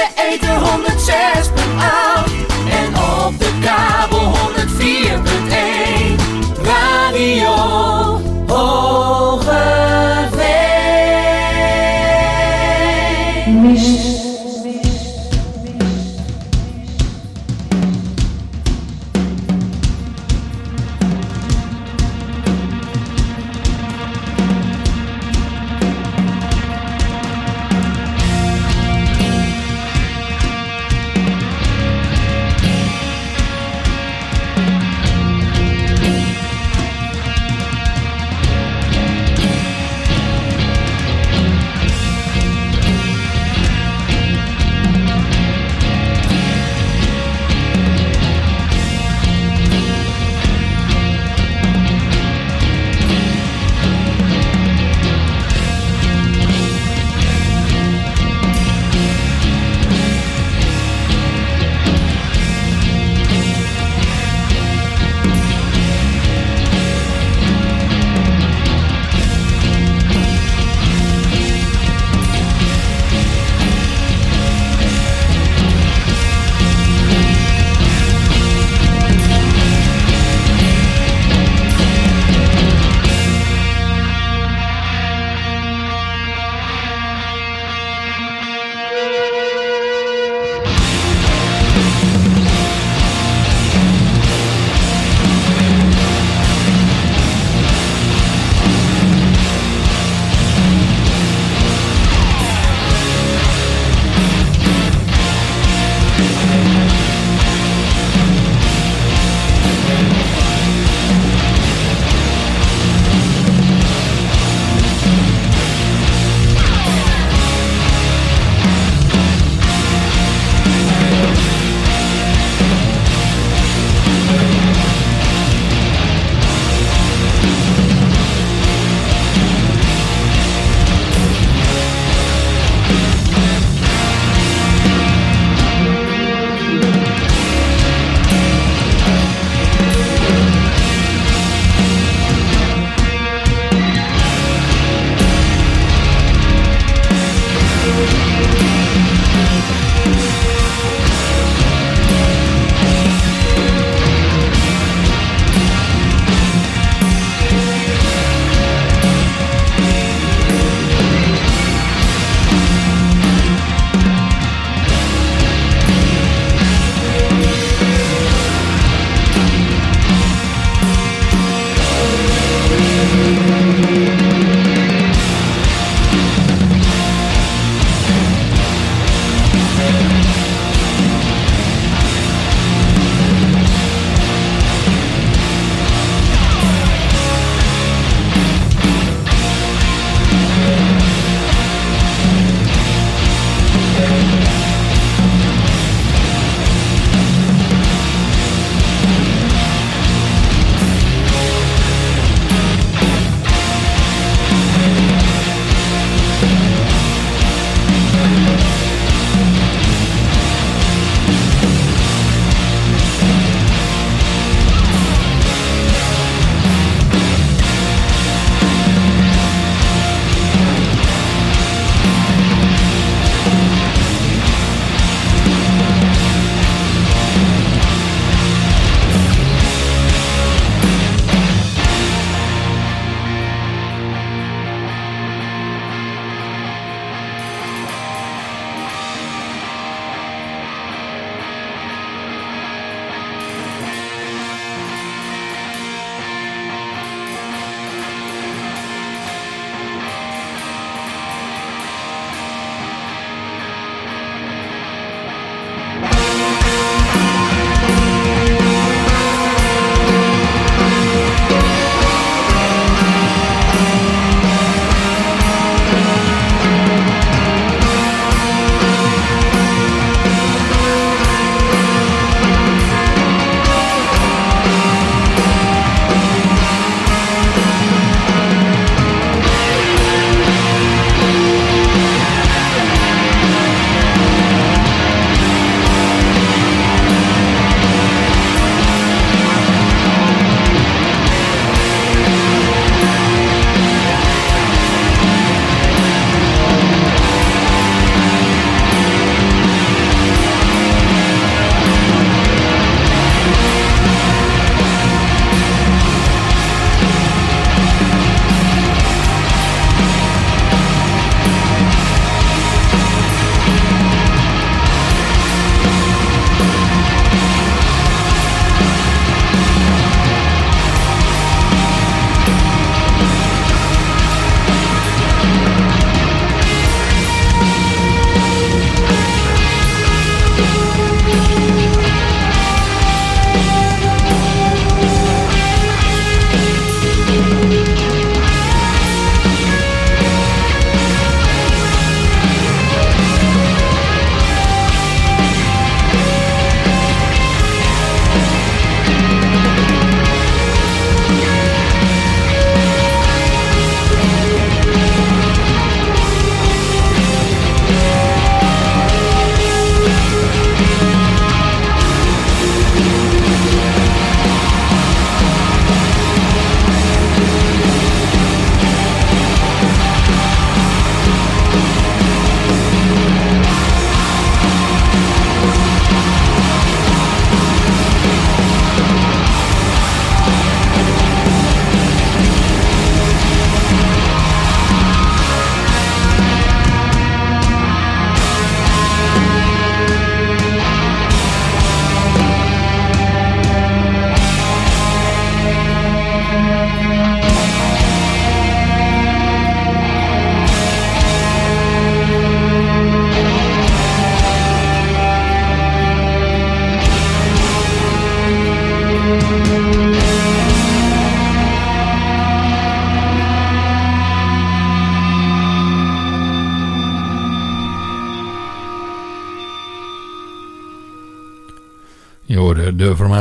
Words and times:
de 0.00 0.06
ether 0.16 0.58
106.8 0.60 2.09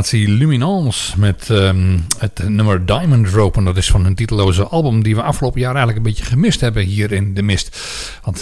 formatie 0.10 0.38
Luminance 0.38 1.20
met 1.20 1.50
um, 1.50 2.06
het 2.18 2.42
nummer 2.48 2.86
Diamond 2.86 3.28
Rope. 3.28 3.58
En 3.58 3.66
dat 3.66 3.78
is 3.78 3.90
van 3.90 4.06
een 4.06 4.16
titeloze 4.16 4.64
album 4.64 5.04
die 5.04 5.16
we 5.16 5.22
afgelopen 5.22 5.60
jaar 5.60 5.76
eigenlijk 5.76 5.98
een 5.98 6.12
beetje 6.12 6.24
gemist 6.24 6.62
hebben 6.62 6.84
hier 6.84 7.12
in 7.12 7.34
De 7.34 7.42
Mist. 7.42 7.69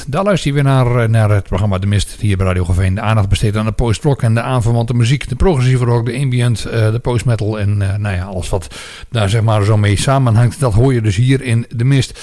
Daar 0.09 0.23
luister 0.23 0.49
je 0.49 0.55
weer 0.55 0.63
naar, 0.63 1.09
naar 1.09 1.29
het 1.29 1.43
programma 1.43 1.77
De 1.77 1.87
Mist 1.87 2.15
hier 2.19 2.37
bij 2.37 2.45
Radio 2.45 2.65
Geveen. 2.65 2.95
De 2.95 3.01
aandacht 3.01 3.29
besteedt 3.29 3.55
aan 3.55 3.65
de 3.65 3.71
post-rock 3.71 4.21
en 4.21 4.33
de 4.33 4.41
aanverwante 4.41 4.93
muziek. 4.93 5.29
De 5.29 5.35
progressieve 5.35 5.85
rock, 5.85 6.05
de 6.05 6.19
ambient, 6.19 6.65
uh, 6.67 6.91
de 6.91 6.99
post-metal 6.99 7.59
en 7.59 7.81
uh, 7.81 7.95
nou 7.95 8.15
ja, 8.15 8.23
alles 8.23 8.49
wat 8.49 8.67
daar 9.09 9.29
zeg 9.29 9.41
maar 9.41 9.63
zo 9.63 9.77
mee 9.77 9.97
samenhangt. 9.97 10.59
Dat 10.59 10.73
hoor 10.73 10.93
je 10.93 11.01
dus 11.01 11.15
hier 11.15 11.41
in 11.41 11.65
De 11.69 11.83
Mist. 11.83 12.19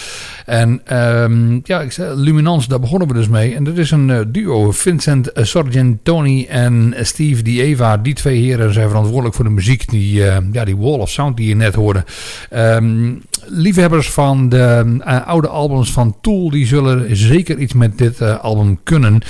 En 0.47 0.97
um, 0.97 1.61
ja, 1.65 1.81
ik 1.81 1.93
zei, 1.93 2.15
Luminance, 2.15 2.69
daar 2.69 2.81
begonnen 2.81 3.09
we 3.09 3.15
dus 3.15 3.29
mee. 3.29 3.55
En 3.55 3.65
dat 3.65 3.77
is 3.77 3.91
een 3.91 4.33
duo. 4.33 4.71
Vincent 4.71 5.31
Sargentoni 5.35 6.47
en 6.47 6.95
Steve 7.01 7.43
Dieva. 7.43 7.97
Die 7.97 8.15
twee 8.15 8.41
heren 8.41 8.73
zijn 8.73 8.89
verantwoordelijk 8.89 9.35
voor 9.35 9.45
de 9.45 9.51
muziek. 9.51 9.89
Die, 9.91 10.23
ja, 10.53 10.65
die 10.65 10.77
wall 10.77 10.99
of 10.99 11.11
sound 11.11 11.37
die 11.37 11.49
je 11.49 11.57
net 11.57 11.75
hoorde. 11.75 12.05
Um, 12.51 13.23
liefhebbers 13.47 14.11
van 14.11 14.49
de 14.49 14.97
uh, 14.99 15.27
oude 15.27 15.49
albums 15.49 15.93
van 15.93 16.17
Tool, 16.21 16.51
die 16.51 16.67
zullen 16.67 17.17
zeker 17.17 17.59
iets 17.59 17.73
met 17.73 17.99
dit 17.99 18.21
uh, 18.21 18.41
album 18.41 18.79
kunnen. 18.83 19.21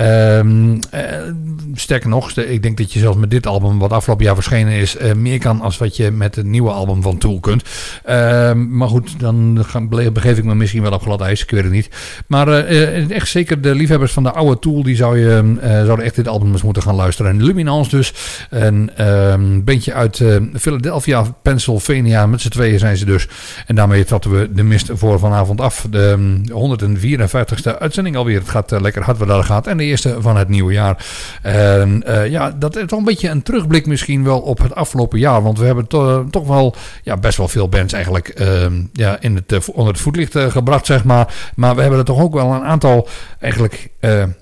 Um, 0.00 0.72
uh, 0.72 0.78
sterker 1.74 2.08
nog, 2.08 2.30
ik 2.30 2.62
denk 2.62 2.76
dat 2.76 2.92
je 2.92 2.98
zelfs 2.98 3.18
met 3.18 3.30
dit 3.30 3.46
album, 3.46 3.78
wat 3.78 3.92
afgelopen 3.92 4.24
jaar 4.24 4.34
verschenen 4.34 4.72
is, 4.72 4.96
meer 5.16 5.38
kan 5.38 5.60
als 5.60 5.78
wat 5.78 5.96
je 5.96 6.10
met 6.10 6.34
het 6.34 6.46
nieuwe 6.46 6.70
album 6.70 7.02
van 7.02 7.18
Tool 7.18 7.40
kunt. 7.40 7.62
Um, 8.10 8.76
maar 8.76 8.88
goed, 8.88 9.20
dan 9.20 9.64
begeef 10.12 10.38
ik 10.38 10.44
me 10.44 10.54
misschien 10.54 10.82
wel 10.82 10.92
op 10.92 11.02
glad 11.02 11.20
ijs, 11.20 11.42
ik 11.42 11.50
weet 11.50 11.62
het 11.62 11.72
niet. 11.72 11.88
Maar 12.26 12.48
echt 12.48 13.28
zeker 13.28 13.60
de 13.60 13.74
liefhebbers 13.74 14.12
van 14.12 14.22
de 14.22 14.32
oude 14.32 14.58
Tool, 14.58 14.82
die 14.82 14.96
zou 14.96 15.18
je, 15.18 15.56
zouden 15.62 16.04
echt 16.04 16.14
dit 16.14 16.28
album 16.28 16.52
eens 16.52 16.62
moeten 16.62 16.82
gaan 16.82 16.94
luisteren. 16.94 17.30
En 17.30 17.44
Luminance 17.44 17.90
dus, 17.90 18.12
een 18.50 19.06
um, 19.08 19.64
bandje 19.64 19.92
uit 19.92 20.22
Philadelphia, 20.54 21.22
Pennsylvania, 21.42 22.26
met 22.26 22.40
z'n 22.40 22.48
tweeën 22.48 22.78
zijn 22.78 22.96
ze 22.96 23.04
dus. 23.04 23.28
En 23.66 23.74
daarmee 23.74 24.04
trappen 24.04 24.30
we 24.30 24.52
de 24.52 24.62
mist 24.62 24.90
voor 24.92 25.18
vanavond 25.18 25.60
af. 25.60 25.86
De 25.90 26.40
154ste 26.50 27.78
uitzending 27.78 28.16
alweer. 28.16 28.38
Het 28.38 28.48
gaat 28.48 28.72
uh, 28.72 28.80
lekker 28.80 29.02
hard 29.02 29.18
wat 29.18 29.28
daar 29.28 29.44
gaat. 29.44 29.66
En 29.66 29.76
de 29.76 29.84
eerste 29.84 30.16
van 30.20 30.36
het 30.36 30.48
nieuwe 30.48 30.72
jaar. 30.72 31.06
En 31.42 32.02
uh, 32.06 32.26
ja, 32.26 32.50
dat 32.50 32.76
is 32.76 32.86
toch 32.86 32.98
een 32.98 33.04
beetje 33.04 33.28
een 33.28 33.42
terugblik 33.42 33.86
misschien 33.86 34.24
wel 34.24 34.40
op 34.40 34.58
het 34.58 34.74
afgelopen 34.74 35.18
jaar. 35.18 35.42
Want 35.42 35.58
we 35.58 35.64
hebben 35.64 35.86
to 35.86 36.26
toch 36.30 36.46
wel 36.46 36.74
ja, 37.02 37.16
best 37.16 37.36
wel 37.36 37.48
veel 37.48 37.68
bands 37.68 37.92
eigenlijk 37.92 38.40
uh, 38.40 38.66
ja, 38.92 39.20
in 39.20 39.34
het, 39.34 39.52
uh, 39.52 39.60
onder 39.72 39.92
het 39.92 40.02
voetlicht 40.02 40.38
gebracht, 40.38 40.86
zeg 40.86 41.04
maar. 41.04 41.34
Maar 41.54 41.74
we 41.74 41.80
hebben 41.80 41.98
er 41.98 42.04
toch 42.04 42.20
ook 42.20 42.34
wel 42.34 42.52
een 42.52 42.64
aantal 42.64 43.08
eigenlijk 43.40 43.90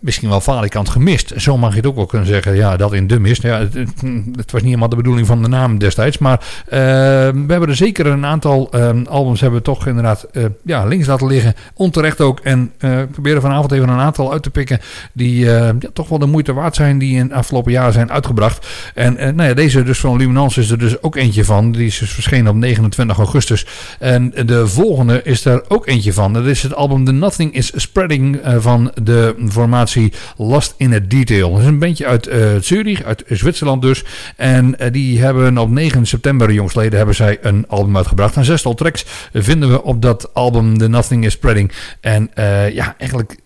misschien 0.00 0.28
wel 0.28 0.40
falikant 0.40 0.88
gemist. 0.88 1.32
Zo 1.36 1.56
mag 1.56 1.70
je 1.70 1.76
het 1.76 1.86
ook 1.86 1.96
wel 1.96 2.06
kunnen 2.06 2.28
zeggen. 2.28 2.54
Ja, 2.54 2.76
dat 2.76 2.92
in 2.92 3.06
de 3.06 3.20
mist. 3.20 3.42
Ja, 3.42 3.58
het, 3.58 3.74
het, 3.74 4.02
het 4.36 4.52
was 4.52 4.60
niet 4.60 4.64
helemaal 4.64 4.88
de 4.88 4.96
bedoeling 4.96 5.26
van 5.26 5.42
de 5.42 5.48
naam 5.48 5.78
destijds. 5.78 6.18
Maar 6.18 6.40
we 6.66 7.44
hebben 7.46 7.68
er 7.68 7.76
zeker 7.76 8.06
een 8.06 8.26
aantal 8.26 8.70
albums 9.08 9.40
hebben 9.40 9.58
we 9.58 9.64
toch 9.64 9.86
inderdaad 9.86 10.26
uh, 10.32 10.44
ja, 10.64 10.84
links 10.84 11.06
laten 11.06 11.26
liggen. 11.26 11.54
Onterecht 11.74 12.20
ook. 12.20 12.40
En 12.40 12.72
uh, 12.80 13.00
ik 13.00 13.10
probeer 13.10 13.34
er 13.34 13.40
vanavond 13.40 13.72
even 13.72 13.88
een 13.88 13.98
aantal 13.98 14.32
uit 14.32 14.42
te 14.42 14.50
pikken 14.50 14.80
die 15.12 15.44
uh, 15.44 15.50
ja, 15.50 15.74
toch 15.92 16.08
wel 16.08 16.18
de 16.18 16.26
moeite 16.26 16.52
waard 16.52 16.74
zijn. 16.74 16.98
Die 16.98 17.16
in 17.16 17.28
de 17.28 17.34
afgelopen 17.34 17.72
jaren 17.72 17.92
zijn 17.92 18.12
uitgebracht. 18.12 18.66
En 18.94 19.14
nou 19.14 19.48
ja, 19.48 19.54
deze 19.54 19.82
dus 19.82 19.98
van 19.98 20.16
Luminance 20.16 20.60
is 20.60 20.70
er 20.70 20.78
dus 20.78 21.02
ook 21.02 21.16
eentje 21.16 21.44
van. 21.44 21.72
Die 21.72 21.86
is 21.86 21.98
dus 21.98 22.10
verschenen 22.10 22.50
op 22.50 22.56
29 22.56 23.18
augustus. 23.18 23.66
En 23.98 24.32
de 24.44 24.66
volgende 24.66 25.22
is 25.22 25.44
er 25.44 25.64
ook 25.68 25.86
eentje 25.86 26.12
van. 26.12 26.32
Dat 26.32 26.44
is 26.46 26.62
het 26.62 26.74
album 26.74 27.04
The 27.04 27.12
Nothing 27.12 27.54
Is 27.54 27.72
Spreading 27.74 28.40
van 28.58 28.92
de 29.02 29.34
formatie 29.52 30.12
Lost 30.36 30.74
in 30.76 30.92
a 30.92 31.00
Detail. 31.08 31.50
Dat 31.50 31.60
is 31.60 31.66
een 31.66 31.78
bandje 31.78 32.06
uit 32.06 32.30
Zurich, 32.60 33.02
uit 33.02 33.24
Zwitserland 33.28 33.82
dus. 33.82 34.04
En 34.36 34.76
die 34.92 35.20
hebben 35.20 35.58
op 35.58 35.70
9 35.70 36.06
september 36.06 36.52
jongsleden 36.52 36.96
hebben 36.96 37.14
zij 37.14 37.38
een 37.40 37.64
album 37.68 37.96
uitgebracht. 37.96 38.36
Een 38.36 38.44
zestal 38.44 38.74
tracks 38.74 39.04
vinden 39.32 39.70
we 39.70 39.82
op 39.82 40.02
dat 40.02 40.34
album 40.34 40.78
The 40.78 40.88
Nothing 40.88 41.24
Is 41.24 41.32
Spreading. 41.32 41.72
En 42.00 42.30
uh, 42.38 42.70
ja, 42.70 42.94
eigenlijk 42.98 43.36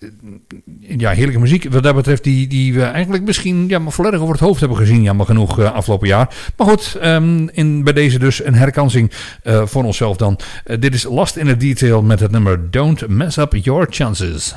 ja, 0.80 1.10
heerlijke 1.10 1.40
muziek 1.40 1.70
wat 1.70 1.82
dat 1.82 1.94
betreft 1.94 2.24
die, 2.24 2.46
die 2.46 2.74
we 2.74 2.82
eigenlijk 2.82 3.24
misschien 3.24 3.68
ja, 3.68 3.78
maar 3.78 3.92
volledig 3.92 4.20
over 4.20 4.34
het 4.34 4.42
hoofd 4.42 4.60
hebben 4.60 4.78
gezien. 4.78 5.02
Jammer 5.02 5.26
genoeg 5.26 5.60
afgelopen 5.60 6.08
jaar. 6.08 6.34
Maar 6.56 6.66
goed, 6.66 6.98
um, 7.04 7.48
in, 7.48 7.84
bij 7.84 7.92
deze 7.92 8.18
dus 8.18 8.44
een 8.44 8.54
herkansing 8.54 9.12
voor 9.44 9.84
onszelf 9.84 10.16
dan. 10.16 10.38
dit 10.78 10.94
is 10.94 11.02
Last 11.02 11.36
in 11.36 11.48
a 11.48 11.54
Detail 11.54 12.02
met 12.02 12.20
het 12.20 12.30
nummer 12.30 12.70
Don't 12.70 13.08
Mess 13.08 13.36
Up 13.36 13.54
Your 13.56 13.86
Chances. 13.90 14.54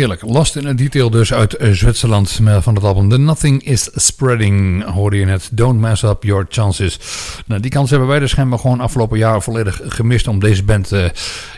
Heerlijk. 0.00 0.22
Lost 0.22 0.56
in 0.56 0.66
a 0.66 0.72
Detail 0.72 1.10
dus 1.10 1.32
uit 1.32 1.56
eh, 1.56 1.70
Zwitserland 1.70 2.40
van 2.60 2.74
het 2.74 2.84
album 2.84 3.08
The 3.08 3.18
Nothing 3.18 3.64
is 3.64 3.90
Spreading. 3.94 4.84
Hoorde 4.84 5.16
je 5.16 5.24
net. 5.24 5.48
Don't 5.52 5.80
mess 5.80 6.02
up 6.02 6.22
your 6.22 6.46
chances. 6.48 6.98
Nou, 7.46 7.60
die 7.60 7.70
kans 7.70 7.90
hebben 7.90 8.08
wij 8.08 8.18
dus 8.18 8.30
schijnbaar 8.30 8.58
gewoon 8.58 8.80
afgelopen 8.80 9.18
jaar 9.18 9.42
volledig 9.42 9.80
gemist 9.84 10.28
om 10.28 10.38
deze 10.38 10.64
band 10.64 10.92
uh, 10.92 11.04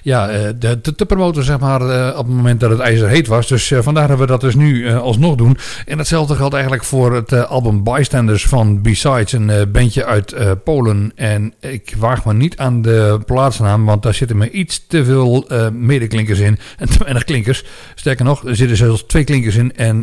ja, 0.03 0.33
uh, 0.33 0.49
te, 0.49 0.95
te, 0.95 1.07
promoten 1.07 1.45
zeg 1.45 1.59
maar, 1.59 1.83
uh, 1.83 2.19
op 2.19 2.27
het 2.27 2.37
moment 2.37 2.61
dat 2.61 2.71
het 2.71 2.81
ijzer 2.81 3.09
heet 3.09 3.27
was. 3.27 3.49
Dus 3.49 3.73
vandaar 3.81 4.09
hebben 4.09 4.27
we 4.27 4.33
dat 4.33 4.41
dus 4.41 4.55
nu 4.55 4.93
alsnog 4.93 5.35
doen. 5.35 5.57
En 5.87 5.99
hetzelfde 5.99 6.35
geldt 6.35 6.55
eigenlijk 6.55 6.85
voor 6.85 7.15
het 7.15 7.33
album 7.33 7.85
Bystanders 7.85 8.47
van 8.47 8.83
Besides. 8.83 9.33
Een 9.33 9.71
bandje 9.73 10.05
uit 10.05 10.35
Polen. 10.65 11.13
En 11.15 11.55
ik 11.61 11.95
waag 11.99 12.25
me 12.25 12.35
niet 12.35 12.57
aan 12.57 12.83
de 12.83 13.21
plaatsnaam, 13.27 13.85
want 13.85 14.03
daar 14.03 14.15
zitten 14.15 14.37
me 14.37 14.51
iets 14.51 14.87
te 14.87 15.05
veel 15.05 15.47
medeklinkers 15.73 16.39
in. 16.39 16.59
En 16.79 16.89
te 16.89 16.99
weinig 16.99 17.25
klinkers. 17.25 17.65
Sterker 17.95 18.25
nog, 18.25 18.45
er 18.47 18.57
zitten 18.57 18.77
zelfs 18.77 19.05
twee 19.07 19.25
klinkers 19.25 19.57
in. 19.57 19.77
En 19.77 20.01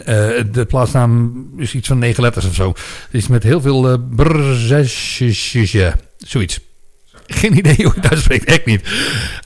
de 0.51 0.65
plaatsnaam 0.67 1.45
is 1.57 1.75
iets 1.75 1.87
van 1.87 1.99
negen 1.99 2.23
letters 2.23 2.45
of 2.45 2.53
zo. 2.53 2.67
Het 2.67 2.77
is 3.11 3.27
met 3.27 3.43
heel 3.43 3.61
veel 3.61 3.91
uh, 3.91 3.95
zoiets. 6.17 6.68
Geen 7.31 7.57
idee 7.57 7.75
hoe 7.75 7.91
je 7.95 8.01
het 8.01 8.09
uitspreekt, 8.09 8.45
echt 8.45 8.65
niet. 8.65 8.81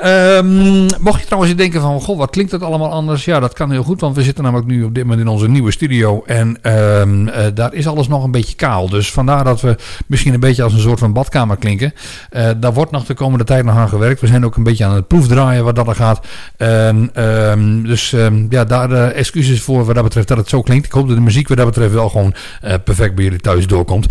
Um, 0.06 0.86
mocht 1.00 1.20
je 1.20 1.26
trouwens 1.26 1.56
denken 1.56 1.82
van, 1.82 2.02
goh, 2.02 2.18
wat 2.18 2.30
klinkt 2.30 2.52
dat 2.52 2.62
allemaal 2.62 2.92
anders? 2.92 3.26
Ja, 3.26 3.40
dat 3.40 3.54
kan 3.54 3.72
heel 3.72 3.84
goed, 3.84 4.02
want 4.02 4.16
we 4.16 4.24
zitten 4.24 4.44
namelijk 4.44 4.70
nu 4.70 4.84
op 4.84 4.94
dit 4.96 5.04
moment 5.04 5.22
in 5.22 5.28
onze 5.28 5.50
nieuwe 5.50 5.72
studio. 5.72 6.24
En 6.26 6.58
um, 6.62 7.28
uh, 7.28 7.34
daar 7.54 7.74
is 7.74 7.88
alles 7.88 8.08
nog 8.08 8.24
een 8.24 8.32
beetje 8.32 8.56
kaal. 8.56 8.90
Dus 8.90 9.12
vandaar 9.12 9.44
dat 9.44 9.62
we 9.62 9.76
misschien 10.08 10.34
een 10.34 10.40
beetje 10.40 10.64
als 10.64 10.74
een 10.74 10.80
soort 10.80 11.00
van 11.00 11.14
badkamer 11.14 11.58
klinken. 11.58 11.94
Uh, 12.32 12.50
daar 12.58 12.74
wordt 12.74 12.92
nog 12.92 13.06
de 13.06 13.14
komende 13.14 13.44
tijd 13.44 13.66
nog 13.66 13.76
aan 13.76 13.90
gewerkt. 13.90 14.22
We 14.22 14.28
zijn 14.28 14.46
ook 14.46 14.56
een 14.56 14.64
beetje 14.64 14.86
aan 14.86 14.96
het 14.96 15.08
proefdraaien 15.08 15.64
wat 15.64 15.76
dat 15.76 15.88
er 15.88 15.96
gaat. 15.96 16.28
Um, 16.58 17.84
dus 17.84 18.16
ja, 18.50 18.64
daar 18.64 18.92
uh, 18.92 19.18
excuses 19.18 19.62
voor 19.62 19.86
wat 19.86 19.96
dat 19.96 20.04
betreft 20.04 20.28
dat 20.28 20.38
het 20.38 20.50
zo 20.50 20.62
klinkt. 20.62 20.86
Ik 20.86 20.92
hoop 20.92 21.08
dat 21.08 21.16
de 21.16 21.24
muziek 21.24 21.48
wat 21.48 21.58
dat 21.58 21.66
betreft 21.66 21.94
wel 21.94 22.10
gewoon 22.10 22.34
perfect 22.84 23.16
bij 23.16 23.24
jullie 23.24 23.40
thuis 23.40 23.68
doorkomt. 23.68 24.06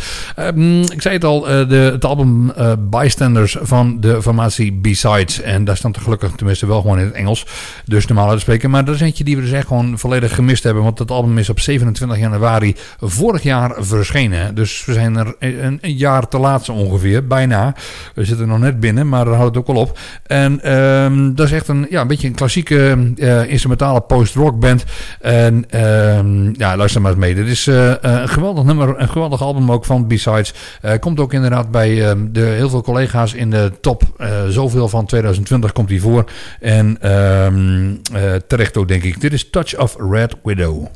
ik 0.92 1.02
zei 1.02 1.14
het 1.14 1.24
al, 1.24 1.40
de, 1.40 1.90
het 1.92 2.04
album 2.04 2.52
Bystanders 2.78 3.56
van 3.62 4.00
de 4.00 4.22
formatie 4.22 4.72
Besides. 4.72 5.40
En 5.40 5.64
daar 5.64 5.76
stond 5.76 5.96
er 5.96 6.02
gelukkig 6.02 6.30
tenminste 6.36 6.66
wel 6.66 6.80
gewoon 6.80 6.98
in 6.98 7.04
het 7.04 7.14
Engels. 7.14 7.46
Dus 7.84 8.06
normaal 8.06 8.38
spreken. 8.38 8.70
Maar 8.70 8.84
dat 8.84 8.94
is 8.94 9.00
eentje 9.00 9.24
die 9.24 9.36
we 9.36 9.42
dus 9.42 9.52
echt 9.52 9.66
gewoon 9.66 9.98
volledig 9.98 10.34
gemist 10.34 10.62
hebben. 10.62 10.82
Want 10.82 10.98
het 10.98 11.10
album 11.10 11.38
is 11.38 11.48
op 11.48 11.60
27 11.60 12.18
januari 12.18 12.76
vorig 13.00 13.42
jaar 13.42 13.74
verschenen. 13.78 14.54
Dus 14.54 14.84
we 14.84 14.92
zijn 14.92 15.16
er 15.16 15.34
een, 15.38 15.78
jaar 15.82 16.28
te 16.28 16.38
laat 16.38 16.68
ongeveer. 16.68 17.26
Bijna. 17.26 17.74
We 18.14 18.24
zitten 18.24 18.48
nog 18.48 18.58
net 18.58 18.80
binnen, 18.80 19.08
maar 19.08 19.24
daar 19.24 19.34
houdt 19.34 19.54
het 19.54 19.68
ook 19.68 19.76
al 19.76 19.82
op. 19.82 19.98
En 20.26 20.72
um, 20.72 21.34
dat 21.34 21.46
is 21.46 21.52
echt 21.52 21.68
een, 21.68 21.86
ja, 21.90 22.00
een 22.00 22.06
beetje 22.06 22.28
een 22.28 22.34
klassieke 22.34 23.12
uh, 23.16 23.50
instrumentale 23.50 24.00
post-rock 24.00 24.60
band. 24.60 24.84
En 25.20 25.80
um, 25.80 26.54
ja, 26.56 26.76
luister 26.76 27.00
maar 27.00 27.10
eens 27.10 27.20
mee. 27.20 27.34
Dit 27.34 27.46
is 27.46 27.66
uh, 27.66 27.92
een 28.00 28.28
geweldig 28.28 28.64
nummer, 28.64 29.00
een 29.00 29.08
geweldig 29.08 29.42
album 29.42 29.72
ook 29.72 29.84
van 29.84 30.06
Besides. 30.06 30.54
Uh, 30.82 30.92
komt 31.00 31.20
ook 31.20 31.32
inderdaad 31.32 31.70
bij 31.70 31.90
uh, 31.90 32.22
de, 32.30 32.40
heel 32.40 32.68
veel 32.68 32.82
collega's 32.82 33.34
in 33.34 33.50
de 33.52 33.72
top 33.80 34.02
uh, 34.18 34.46
zoveel 34.48 34.88
van 34.88 35.06
2020 35.06 35.72
komt 35.72 35.88
hij 35.88 35.98
voor. 35.98 36.24
En 36.60 37.10
um, 37.12 38.00
terecht 38.46 38.76
ook 38.76 38.88
denk 38.88 39.02
ik. 39.02 39.20
Dit 39.20 39.32
is 39.32 39.50
Touch 39.50 39.78
of 39.78 39.96
Red 40.10 40.34
Widow. 40.42 40.86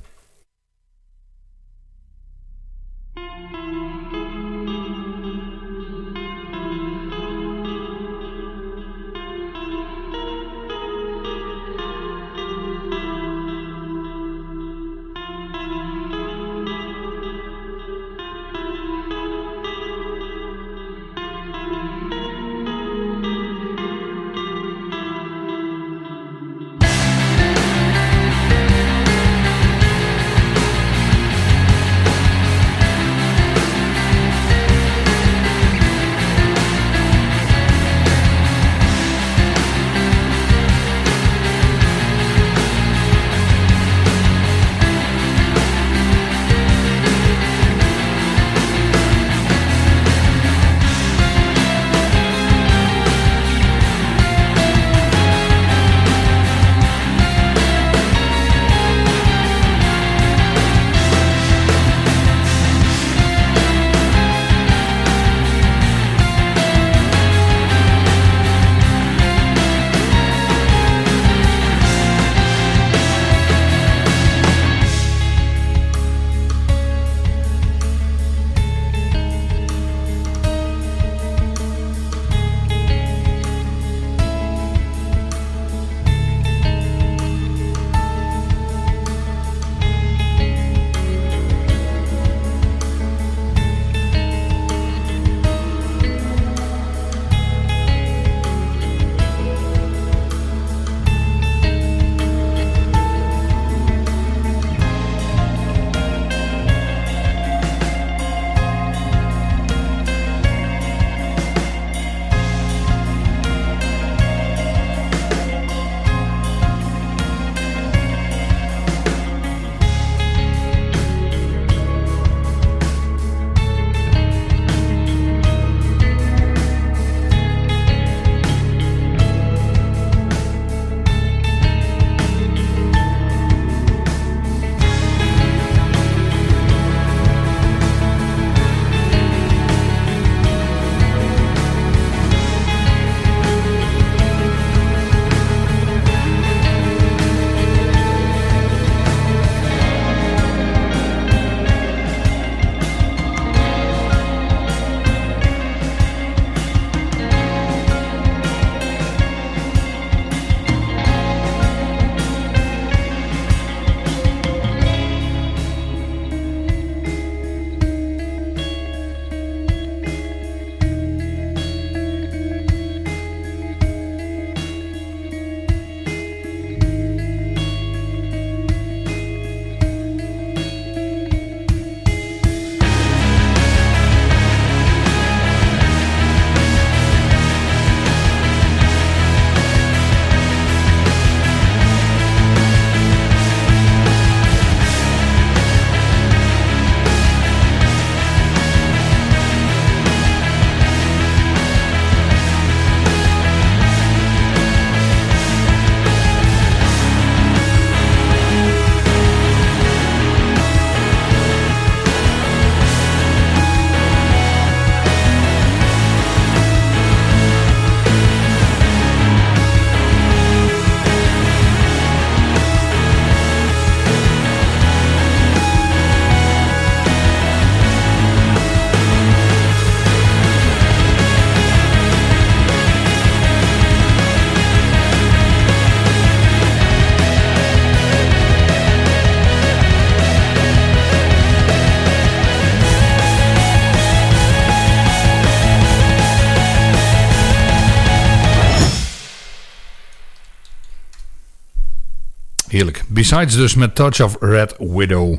Besides 253.06 253.54
dus 253.54 253.74
met 253.74 253.94
Touch 253.94 254.20
of 254.20 254.36
Red 254.40 254.74
Widow. 254.78 255.36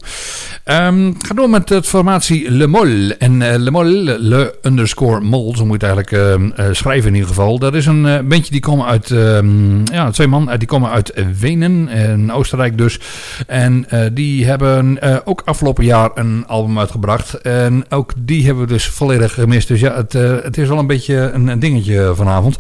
Um, 0.69 1.15
ga 1.17 1.33
door 1.33 1.49
met 1.49 1.69
het 1.69 1.87
formatie 1.87 2.51
Le 2.51 2.67
Mol. 2.67 3.11
En 3.17 3.41
uh, 3.41 3.55
Le 3.55 3.71
Mol, 3.71 3.85
Le 4.19 4.55
underscore 4.61 5.21
Mol, 5.21 5.55
zo 5.55 5.65
moet 5.65 5.81
je 5.81 5.87
het 5.87 5.97
eigenlijk 5.97 6.39
uh, 6.59 6.65
schrijven 6.71 7.07
in 7.07 7.13
ieder 7.13 7.29
geval. 7.29 7.59
Dat 7.59 7.73
is 7.73 7.85
een 7.85 8.05
uh, 8.05 8.41
die 8.49 8.59
komen 8.59 8.85
uit, 8.85 9.09
um, 9.09 9.83
ja, 9.91 10.11
twee 10.11 10.27
man, 10.27 10.49
die 10.57 10.67
komen 10.67 10.89
uit 10.89 11.13
Wenen, 11.39 11.89
in 11.89 12.31
Oostenrijk 12.31 12.77
dus. 12.77 12.99
En 13.47 13.87
die 14.13 14.45
hebben 14.45 14.99
ook 15.25 15.41
afgelopen 15.45 15.85
jaar 15.85 16.09
een 16.13 16.43
album 16.47 16.79
uitgebracht. 16.79 17.33
En 17.33 17.85
ook 17.89 18.13
die 18.17 18.45
hebben 18.45 18.63
we 18.63 18.73
dus 18.73 18.87
volledig 18.87 19.33
gemist. 19.33 19.67
Dus 19.67 19.79
ja, 19.79 19.95
het, 19.95 20.13
het 20.43 20.57
is 20.57 20.67
wel 20.67 20.79
een 20.79 20.87
beetje 20.87 21.31
een, 21.33 21.59
dingetje 21.59 22.11
vanavond. 22.15 22.55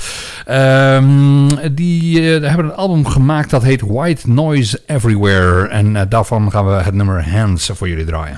Die 1.71 2.21
hebben 2.21 2.65
een 2.65 2.75
album 2.75 3.05
gemaakt 3.05 3.49
dat 3.49 3.63
heet 3.63 3.81
White 3.81 4.29
Noise 4.29 4.81
Everywhere. 4.85 5.67
En 5.67 6.09
daarvan 6.09 6.51
gaan 6.51 6.65
we 6.65 6.71
het 6.71 6.93
nummer 6.93 7.29
Hands 7.29 7.69
voor 7.73 7.95
vil 7.97 8.07
dra 8.07 8.27
i. 8.29 8.37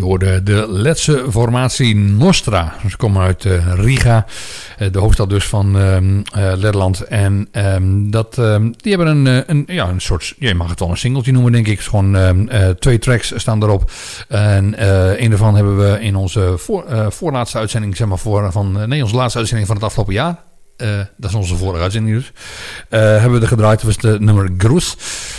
Je 0.00 0.06
hoorde 0.06 0.42
de 0.42 0.66
Letse 0.68 1.24
formatie 1.30 1.96
Nostra. 1.96 2.74
Ze 2.88 2.96
komen 2.96 3.22
uit 3.22 3.44
eh, 3.44 3.72
Riga, 3.74 4.26
eh, 4.78 4.92
de 4.92 4.98
hoofdstad 4.98 5.28
dus 5.28 5.46
van 5.46 5.78
ehm, 5.78 6.20
eh, 6.32 6.52
Letland. 6.56 7.00
En 7.00 7.48
ehm, 7.52 8.10
dat, 8.10 8.38
ehm, 8.38 8.70
die 8.76 8.96
hebben 8.96 9.26
een, 9.26 9.50
een, 9.50 9.64
ja, 9.66 9.88
een 9.88 10.00
soort, 10.00 10.34
je 10.38 10.54
mag 10.54 10.70
het 10.70 10.78
wel 10.78 10.90
een 10.90 10.96
singeltje 10.96 11.32
noemen 11.32 11.52
denk 11.52 11.66
ik. 11.66 11.80
Gewoon 11.80 12.48
twee 12.78 12.98
tracks 12.98 13.32
staan 13.36 13.62
erop. 13.62 13.90
En 14.28 14.84
een 15.22 15.28
daarvan 15.28 15.54
hebben 15.54 15.78
we 15.78 16.00
in 16.00 16.16
onze 16.16 16.54
voor, 16.56 16.84
voorlaatste 17.08 17.58
uitzending, 17.58 17.96
zeg 17.96 18.08
maar, 18.08 18.18
voor, 18.18 18.52
van, 18.52 18.88
nee, 18.88 19.02
onze 19.02 19.16
laatste 19.16 19.38
uitzending 19.38 19.66
van 19.68 19.76
het 19.76 19.84
afgelopen 19.84 20.14
jaar. 20.14 20.49
Eh, 20.80 20.88
dat 21.16 21.30
is 21.30 21.36
onze 21.36 21.56
vorige 21.56 21.82
uitzending 21.82 22.16
dus. 22.16 22.32
Eh, 22.88 23.00
hebben 23.00 23.32
we 23.32 23.40
er 23.40 23.48
gedraaid. 23.48 23.82
Was 23.82 23.96
de 23.96 24.16
nummer 24.20 24.50
Groes. 24.58 24.96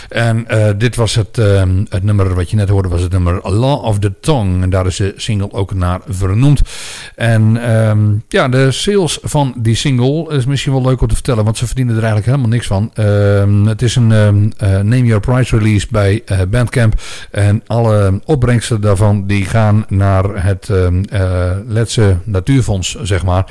En 0.09 0.47
eh, 0.47 0.69
dit 0.77 0.95
was 0.95 1.15
het, 1.15 1.37
ehm, 1.37 1.85
het 1.89 2.03
nummer 2.03 2.35
wat 2.35 2.49
je 2.49 2.55
net 2.55 2.69
hoorde. 2.69 2.89
Was 2.89 3.01
het 3.01 3.11
nummer 3.11 3.51
Law 3.51 3.83
of 3.85 3.99
the 3.99 4.13
Tongue. 4.19 4.61
En 4.61 4.69
daar 4.69 4.85
is 4.85 4.95
de 4.95 5.13
single 5.15 5.51
ook 5.51 5.73
naar 5.73 5.99
vernoemd. 6.07 6.61
En 7.15 7.63
ehm, 7.63 7.99
ja, 8.27 8.47
de 8.47 8.71
sales 8.71 9.19
van 9.21 9.53
die 9.57 9.75
single 9.75 10.35
is 10.35 10.45
misschien 10.45 10.73
wel 10.73 10.81
leuk 10.81 11.01
om 11.01 11.07
te 11.07 11.15
vertellen. 11.15 11.43
Want 11.43 11.57
ze 11.57 11.65
verdienen 11.65 11.95
er 11.95 12.03
eigenlijk 12.03 12.31
helemaal 12.31 12.51
niks 12.51 12.67
van. 12.67 12.91
Ehm, 12.93 13.65
het 13.65 13.81
is 13.81 13.95
een 13.95 14.53
eh, 14.57 14.69
Name 14.69 15.05
Your 15.05 15.19
Price 15.19 15.57
release 15.57 15.87
bij 15.89 16.21
eh, 16.25 16.39
Bandcamp. 16.49 16.93
En 17.31 17.63
alle 17.67 18.19
opbrengsten 18.25 18.81
daarvan 18.81 19.27
die 19.27 19.45
gaan 19.45 19.85
naar 19.87 20.45
het 20.45 20.69
eh, 20.69 21.51
Letse 21.67 22.17
Natuurfonds, 22.23 22.95
zeg 23.01 23.23
maar. 23.23 23.45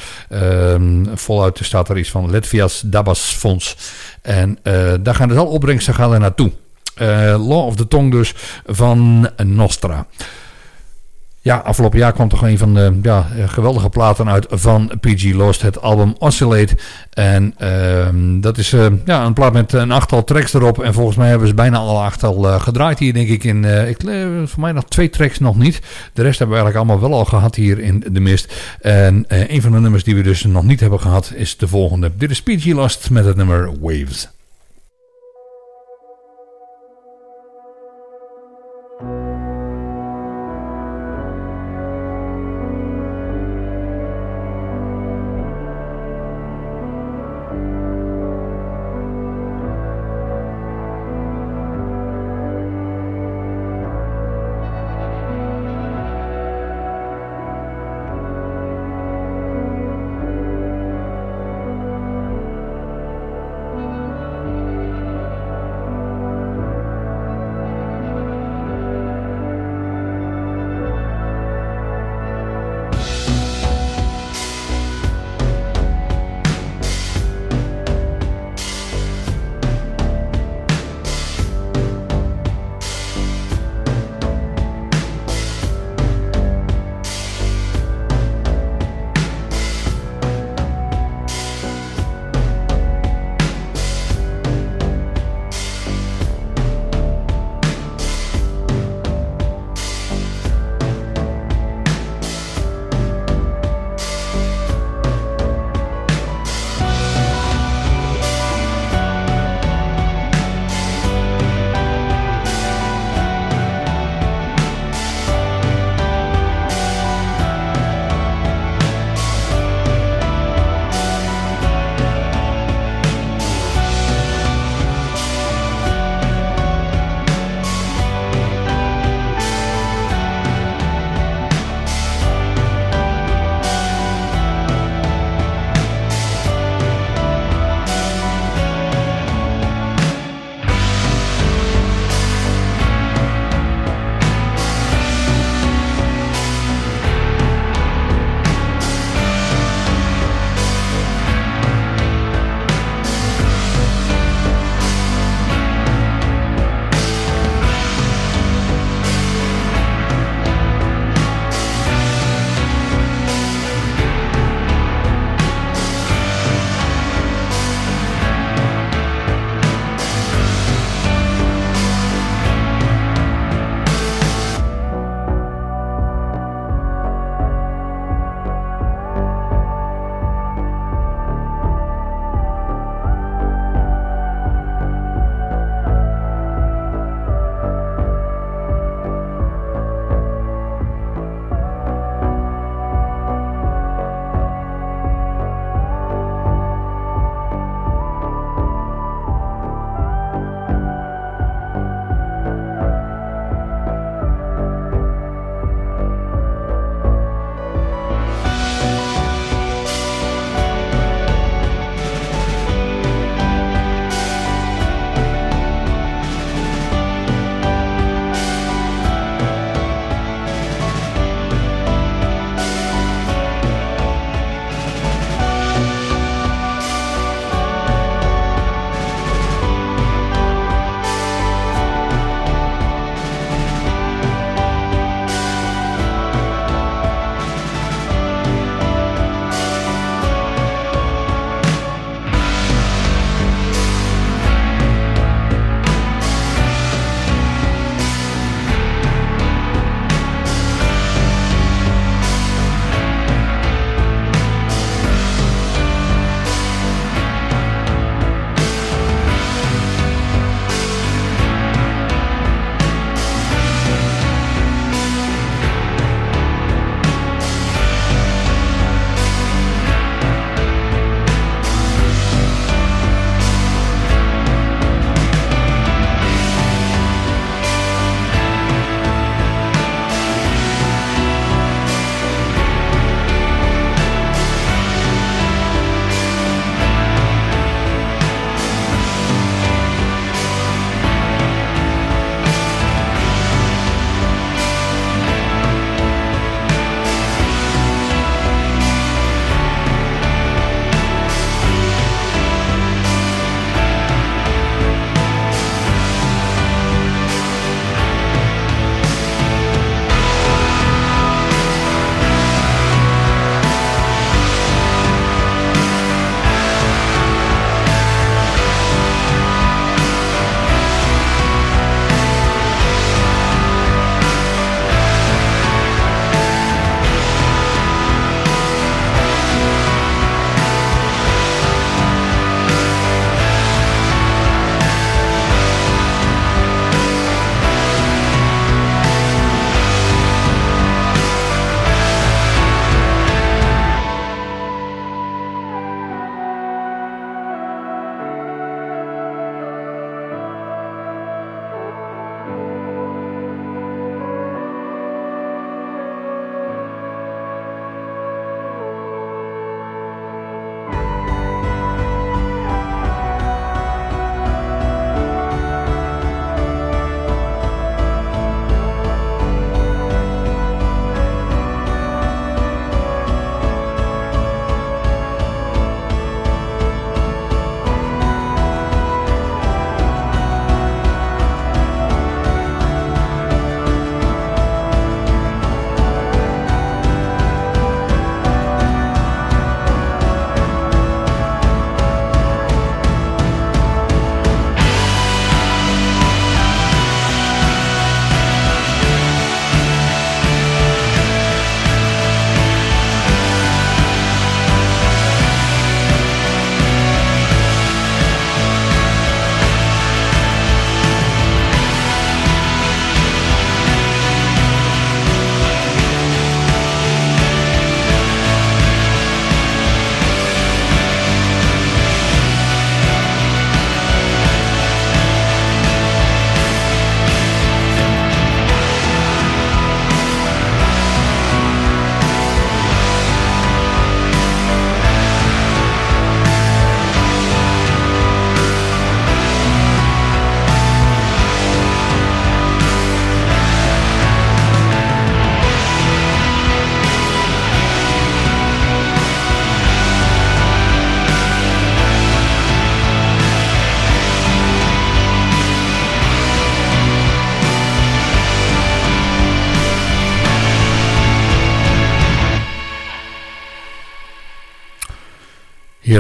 Voluit 1.14 1.59
staat 1.62 1.80
er 1.89 1.97
van 2.11 2.31
Letvias 2.31 2.83
Dabas 2.85 3.20
Fonds. 3.20 3.76
En 4.22 4.59
eh, 4.62 4.95
daar 5.01 5.14
gaan 5.14 5.28
dus 5.28 5.37
al 5.37 5.47
opbrengsten 5.47 5.95
gaan 5.95 6.12
er 6.12 6.20
naartoe. 6.20 6.53
Eh, 6.95 7.07
Law 7.49 7.66
of 7.66 7.76
the 7.76 7.89
Tongue 7.89 8.11
dus 8.11 8.35
van 8.66 9.28
Nostra. 9.45 10.07
Ja, 11.43 11.57
afgelopen 11.57 11.99
jaar 11.99 12.12
kwam 12.12 12.28
toch 12.28 12.43
een 12.43 12.59
van 12.59 12.74
de 12.74 12.99
ja, 13.03 13.26
geweldige 13.47 13.88
platen 13.88 14.28
uit 14.28 14.47
van 14.51 14.91
PG 15.01 15.32
Lost, 15.32 15.62
het 15.62 15.80
album 15.80 16.14
Oscillate. 16.18 16.76
En 17.11 17.55
ehm, 17.59 18.41
dat 18.41 18.59
is 18.59 18.72
eh, 18.72 18.86
ja, 19.05 19.24
een 19.24 19.32
plaat 19.32 19.53
met 19.53 19.72
een 19.72 19.91
achttal 19.91 20.24
tracks 20.24 20.55
erop. 20.55 20.82
En 20.82 20.95
volgens 20.95 21.16
mij 21.16 21.28
hebben 21.28 21.49
ze 21.49 21.55
bijna 21.55 21.78
alle 21.78 21.99
achttal 21.99 22.49
eh, 22.49 22.61
gedraaid 22.61 22.99
hier, 22.99 23.12
denk 23.12 23.28
ik. 23.28 23.45
In, 23.45 23.64
eh, 23.64 23.88
ik 23.88 24.03
eh, 24.03 24.26
voor 24.45 24.61
mij 24.61 24.72
nog 24.72 24.84
twee 24.84 25.11
tracks 25.11 25.38
nog 25.38 25.57
niet. 25.57 25.80
De 26.12 26.22
rest 26.22 26.38
hebben 26.38 26.57
we 26.57 26.62
eigenlijk 26.62 26.76
allemaal 26.76 27.09
wel 27.09 27.18
al 27.18 27.24
gehad 27.24 27.55
hier 27.55 27.78
in 27.78 28.05
de 28.12 28.20
mist. 28.20 28.55
En 28.80 29.24
eh, 29.28 29.51
een 29.51 29.62
van 29.62 29.72
de 29.72 29.80
nummers 29.80 30.05
die 30.05 30.14
we 30.14 30.22
dus 30.22 30.45
nog 30.45 30.64
niet 30.64 30.80
hebben 30.80 31.01
gehad 31.01 31.32
is 31.34 31.57
de 31.57 31.68
volgende. 31.68 32.11
Dit 32.16 32.30
is 32.30 32.43
PG 32.43 32.64
Lost 32.64 33.11
met 33.11 33.24
het 33.24 33.36
nummer 33.36 33.72
Waves. 33.80 34.28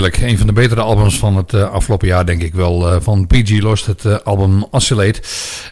Heerlijk. 0.00 0.22
Een 0.30 0.38
van 0.38 0.46
de 0.46 0.52
betere 0.52 0.80
albums 0.80 1.18
van 1.18 1.36
het 1.36 1.52
uh, 1.52 1.70
afgelopen 1.70 2.08
jaar, 2.08 2.26
denk 2.26 2.42
ik 2.42 2.54
wel. 2.54 2.92
Uh, 2.92 3.00
van 3.00 3.26
PG 3.26 3.60
Lost, 3.62 3.86
het 3.86 4.04
uh, 4.04 4.16
album 4.24 4.64
Oscillate. 4.70 5.22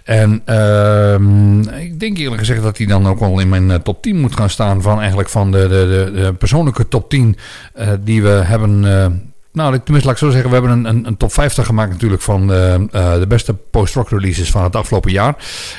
En 0.04 0.42
ehm, 0.44 1.60
ik 1.60 2.00
denk 2.00 2.18
eerlijk 2.18 2.38
gezegd 2.38 2.62
dat 2.62 2.78
hij 2.78 2.86
dan 2.86 3.08
ook 3.08 3.18
wel 3.18 3.40
in 3.40 3.48
mijn 3.48 3.82
top 3.82 4.02
10 4.02 4.20
moet 4.20 4.36
gaan 4.36 4.50
staan. 4.50 4.82
Van 4.82 4.98
eigenlijk 4.98 5.28
van 5.28 5.52
de, 5.52 5.58
de, 5.58 5.68
de, 5.68 6.20
de 6.20 6.34
persoonlijke 6.34 6.88
top 6.88 7.10
10 7.10 7.36
die 8.00 8.22
we 8.22 8.28
hebben 8.28 8.84
nou, 9.52 9.78
tenminste, 9.78 10.06
laat 10.06 10.20
ik 10.20 10.26
zo 10.26 10.30
zeggen, 10.30 10.48
we 10.50 10.56
hebben 10.56 10.72
een, 10.72 10.84
een, 10.84 11.06
een 11.06 11.16
top 11.16 11.32
50 11.32 11.66
gemaakt 11.66 11.90
natuurlijk 11.90 12.22
van 12.22 12.50
uh, 12.50 12.74
uh, 12.74 13.14
de 13.14 13.26
beste 13.28 13.54
post-rock 13.54 14.08
releases 14.08 14.50
van 14.50 14.62
het 14.62 14.76
afgelopen 14.76 15.10
jaar. 15.10 15.34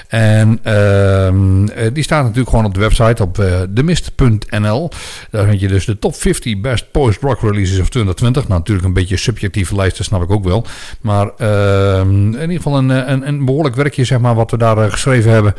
En 0.08 0.60
uh, 0.66 1.88
die 1.94 2.04
staat 2.04 2.24
natuurlijk 2.24 2.50
gewoon 2.50 2.66
op 2.66 2.74
de 2.74 2.80
website 2.80 3.24
op 3.24 3.46
demist.nl. 3.70 4.90
Daar 5.30 5.46
vind 5.46 5.60
je 5.60 5.68
dus 5.68 5.86
de 5.86 6.00
top 6.00 6.16
50 6.16 6.62
best 6.62 6.92
post-rock 6.92 7.42
releases 7.42 7.80
of 7.80 7.90
2020. 7.90 8.48
Nou, 8.48 8.60
natuurlijk 8.60 8.88
een 8.88 8.94
beetje 8.94 9.18
subjectieve 9.18 9.76
lijst, 9.76 9.98
dat 9.98 10.06
snap 10.06 10.24
ik 10.24 10.32
ook 10.32 10.44
wel. 10.44 10.66
Maar 11.02 11.30
ehm, 11.38 12.34
in 12.34 12.42
ieder 12.42 12.56
geval 12.56 12.78
een, 12.78 12.90
een, 12.90 13.28
een, 13.28 13.46
behoorlijk 13.46 13.76
werkje, 13.76 14.04
zeg 14.04 14.20
maar, 14.20 14.36
wat 14.36 14.52
we 14.52 14.58
daar 14.58 14.92
geschreven 14.92 15.32
hebben. 15.32 15.54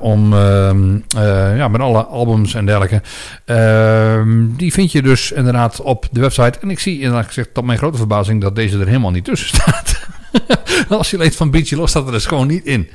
om, 0.00 0.32
ehm, 0.32 0.94
ja, 1.56 1.68
met 1.68 1.80
alle 1.80 2.04
albums 2.04 2.54
en 2.54 2.66
dergelijke. 2.66 3.02
die 4.56 4.72
vind 4.72 4.92
je 4.92 5.02
dus 5.02 5.32
inderdaad 5.32 5.80
op 5.80 6.08
de 6.10 6.20
website. 6.20 6.58
En 6.60 6.70
ik 6.70 6.78
zie 6.78 7.00
inderdaad 7.00 7.21
gezegd, 7.26 7.54
tot 7.54 7.64
mijn 7.64 7.78
grote 7.78 7.98
verbazing, 7.98 8.40
dat 8.40 8.56
deze 8.56 8.78
er 8.78 8.86
helemaal 8.86 9.10
niet 9.10 9.24
tussen 9.24 9.48
staat. 9.48 10.06
Als 10.88 11.10
je 11.10 11.18
leest 11.18 11.36
van 11.36 11.50
Beachy 11.50 11.74
Los, 11.74 11.90
staat 11.90 12.06
er 12.06 12.12
dus 12.12 12.26
gewoon 12.26 12.46
niet 12.46 12.64
in. 12.64 12.88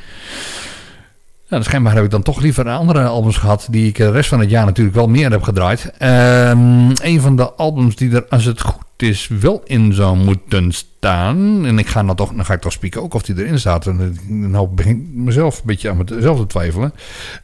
Nou, 1.50 1.64
schijnbaar 1.64 1.96
heb 1.96 2.04
ik 2.04 2.10
dan 2.10 2.22
toch 2.22 2.40
liever 2.40 2.70
andere 2.70 3.06
albums 3.06 3.38
gehad 3.38 3.68
die 3.70 3.88
ik 3.88 3.96
de 3.96 4.12
rest 4.12 4.30
van 4.30 4.40
het 4.40 4.50
jaar 4.50 4.66
natuurlijk 4.66 4.96
wel 4.96 5.08
meer 5.08 5.32
heb 5.32 5.44
gedraaid. 5.44 5.92
Um, 6.02 6.92
een 7.02 7.22
van 7.22 7.36
de 7.36 7.52
albums 7.52 7.96
die 7.96 8.16
er, 8.16 8.26
als 8.30 8.46
het 8.46 8.62
goed 8.62 8.86
is, 8.98 9.28
wel 9.40 9.62
in 9.66 9.94
zou 9.94 10.18
moeten 10.18 10.72
staan. 10.72 11.66
En 11.66 11.80
ik 11.80 11.88
ga 11.88 12.04
dan 12.04 12.16
toch, 12.16 12.34
dan 12.34 12.46
ga 12.46 12.54
ik 12.54 12.62
toch 12.62 12.72
spieken 12.72 13.02
ook 13.02 13.14
of 13.14 13.22
die 13.22 13.38
erin 13.38 13.60
staat. 13.60 13.88
En 13.88 14.18
nou 14.28 14.68
begin 14.68 14.96
ik 14.96 15.24
mezelf 15.24 15.58
een 15.58 15.66
beetje 15.66 15.90
aan 15.90 16.04
mezelf 16.10 16.40
te 16.40 16.48
twijfelen. 16.48 16.94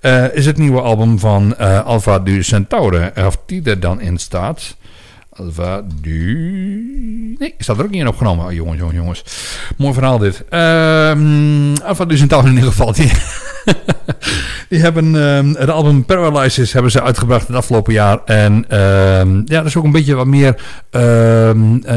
Uh, 0.01 0.36
is 0.36 0.45
het 0.45 0.57
nieuwe 0.57 0.81
album 0.81 1.19
van 1.19 1.55
uh, 1.59 1.86
Alpha 1.86 2.19
du 2.19 2.43
Centaure. 2.43 3.13
Of 3.25 3.38
die 3.45 3.63
er 3.63 3.79
dan 3.79 4.01
in 4.01 4.17
staat. 4.17 4.75
Alpha 5.36 5.81
du... 6.01 7.36
Nee, 7.39 7.55
staat 7.57 7.77
er 7.77 7.84
ook 7.84 7.89
niet 7.89 8.01
in 8.01 8.07
opgenomen. 8.07 8.45
Oh, 8.45 8.51
jongens, 8.51 8.77
jongens, 8.77 8.97
jongens. 8.97 9.23
Mooi 9.77 9.93
verhaal 9.93 10.17
dit. 10.17 10.43
Um, 10.49 11.77
Alpha 11.77 12.05
du 12.05 12.17
Centauro 12.17 12.47
in 12.47 12.53
ieder 12.53 12.69
geval. 12.69 12.93
Die, 12.93 13.11
die 14.69 14.79
hebben 14.79 15.15
um, 15.15 15.55
het 15.57 15.69
album 15.69 16.05
Paralysis 16.05 16.73
hebben 16.73 16.91
ze 16.91 17.01
uitgebracht 17.01 17.47
het 17.47 17.55
afgelopen 17.55 17.93
jaar. 17.93 18.19
En 18.25 18.53
um, 18.53 19.41
ja, 19.45 19.57
dat 19.57 19.65
is 19.65 19.77
ook 19.77 19.84
een 19.84 19.91
beetje 19.91 20.15
wat 20.15 20.27
meer 20.27 20.61
uh, 20.91 21.51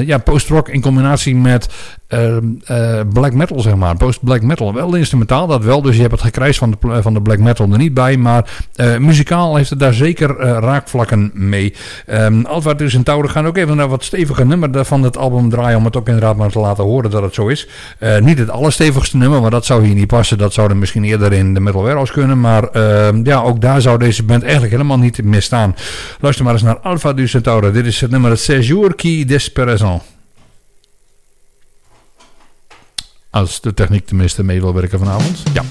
ja, 0.06 0.18
post-rock 0.18 0.68
in 0.68 0.80
combinatie 0.80 1.36
met 1.36 1.68
uh, 2.08 2.36
uh, 2.70 3.00
black 3.12 3.32
metal, 3.32 3.60
zeg 3.60 3.74
maar. 3.74 3.96
Post-black 3.96 4.42
metal. 4.42 4.74
Wel 4.74 4.94
instrumentaal, 4.94 5.46
dat 5.46 5.64
wel. 5.64 5.82
Dus 5.82 5.94
je 5.94 6.00
hebt 6.00 6.12
het 6.12 6.22
gekrijs 6.22 6.58
van 6.58 6.70
de, 6.70 7.02
van 7.02 7.14
de 7.14 7.22
black 7.22 7.38
metal 7.38 7.72
er 7.72 7.78
niet 7.78 7.94
bij. 7.94 8.16
Maar 8.16 8.50
uh, 8.76 8.96
muzikaal 8.96 9.56
heeft 9.56 9.70
het 9.70 9.78
daar 9.78 9.94
zeker 9.94 10.36
raakvlakken 10.38 11.30
mee. 11.34 11.74
Um, 12.10 12.46
Alpha 12.46 12.74
du 12.74 12.90
Centauro 12.90 13.28
gaan 13.28 13.46
ook 13.46 13.56
even 13.56 13.76
naar 13.76 13.88
wat 13.88 14.04
stevige 14.04 14.44
nummer 14.44 14.84
van 14.84 15.02
het 15.02 15.16
album 15.16 15.50
draaien. 15.50 15.78
Om 15.78 15.84
het 15.84 15.96
ook 15.96 16.06
inderdaad 16.06 16.36
maar 16.36 16.50
te 16.50 16.58
laten 16.58 16.84
horen 16.84 17.10
dat 17.10 17.22
het 17.22 17.34
zo 17.34 17.48
is. 17.48 17.68
niet 18.20 18.38
het 18.38 18.50
allerstevigste 18.50 19.16
nummer, 19.16 19.40
maar 19.40 19.50
dat 19.50 19.64
zou 19.64 19.84
hier 19.84 19.94
niet 19.94 20.06
passen. 20.06 20.38
Dat 20.38 20.52
zou 20.52 20.70
er 20.70 20.76
misschien 20.76 21.04
eerder 21.04 21.32
in 21.32 21.54
de 21.54 21.60
Metal 21.60 21.82
Warehouse 21.82 22.12
kunnen. 22.12 22.40
Maar 22.40 22.68
ehm, 22.68 23.20
ja, 23.24 23.40
ook 23.40 23.60
daar 23.60 23.80
zou 23.80 23.98
deze 23.98 24.22
band 24.22 24.42
eigenlijk 24.42 24.72
helemaal 24.72 24.98
niet 24.98 25.22
meer 25.22 25.42
staan. 25.42 25.74
Luister 26.20 26.44
maar 26.44 26.54
eens 26.54 26.62
naar 26.62 26.78
Alpha 26.78 27.12
du. 27.12 27.28
Dit 27.72 27.86
is 27.86 28.00
het 28.00 28.10
nummer 28.10 28.38
Séjour 28.38 28.94
qui 28.94 29.24
Desperaison. 29.24 30.15
Als 33.36 33.60
de 33.60 33.74
techniek 33.74 34.06
tenminste 34.06 34.44
mee 34.44 34.60
wil 34.60 34.74
werken 34.74 34.98
vanavond. 34.98 35.42
Ja. 35.52 35.62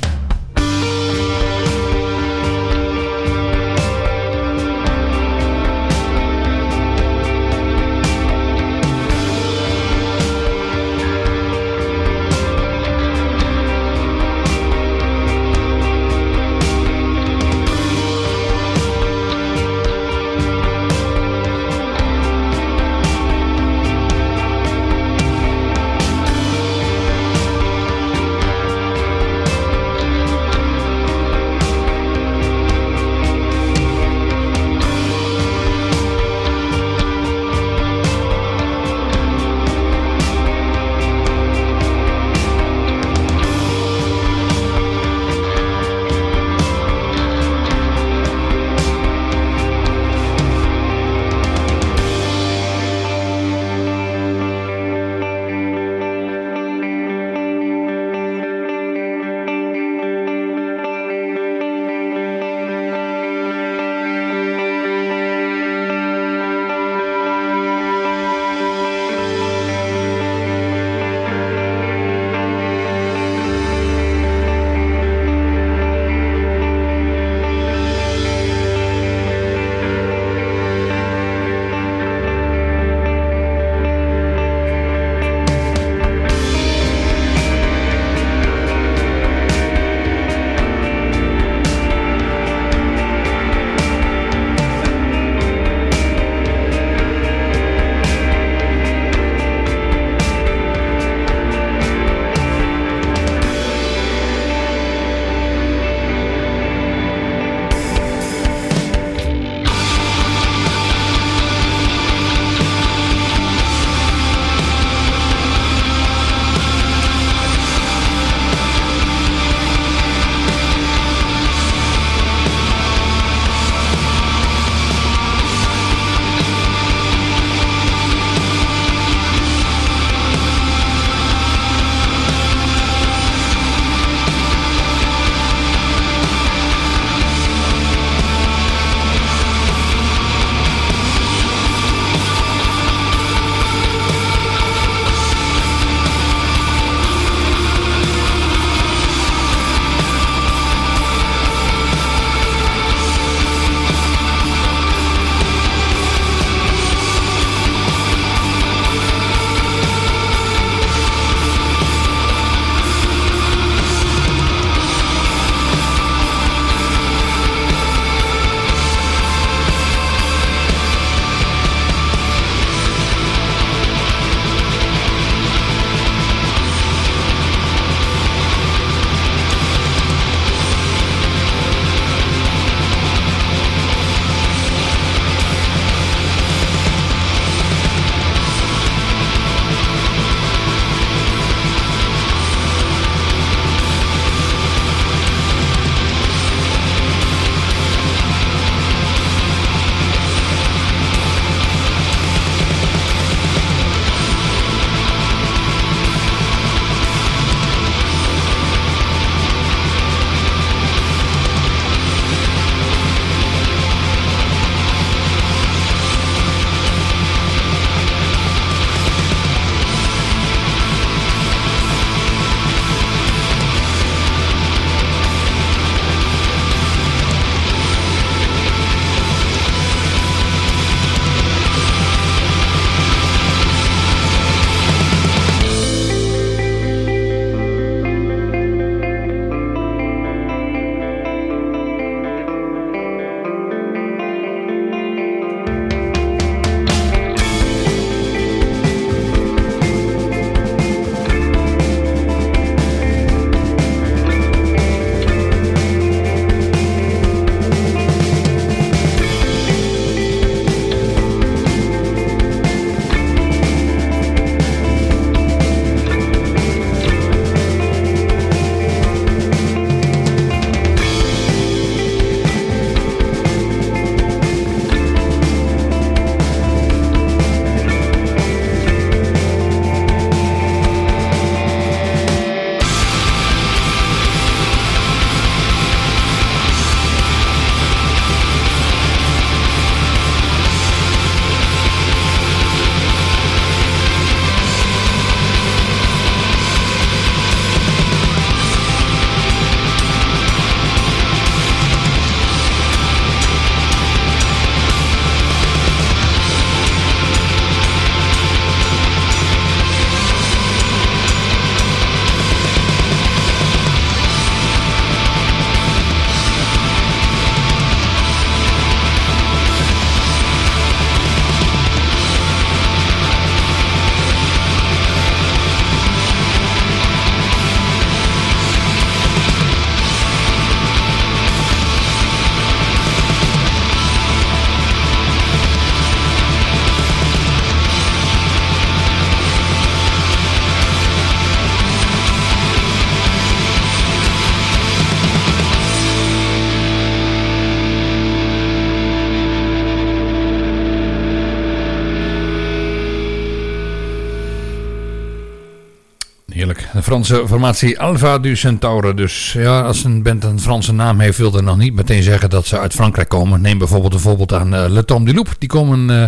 Franse 357.25 357.47
formatie 357.47 357.99
Alpha 357.99 358.37
du 358.37 358.55
Centaure. 358.55 359.13
Dus 359.13 359.53
ja, 359.53 359.81
als 359.81 360.03
een 360.03 360.23
band 360.23 360.43
een 360.43 360.59
Franse 360.59 360.93
naam 360.93 361.19
heeft, 361.19 361.37
wil 361.37 361.51
nog 361.51 361.77
niet 361.77 361.93
meteen 361.93 362.23
zeggen 362.23 362.49
dat 362.49 362.65
ze 362.65 362.79
uit 362.79 362.93
Frankrijk 362.93 363.29
komen. 363.29 363.61
Neem 363.61 363.77
bijvoorbeeld 363.77 364.13
een 364.13 364.19
voorbeeld 364.19 364.53
aan 364.53 364.73
uh, 364.73 364.85
Le 364.87 365.05
Tom 365.05 365.25
du 365.25 365.33
Loup. 365.33 365.55
Die 365.59 365.69
komen 365.69 366.09
uh, 366.09 366.25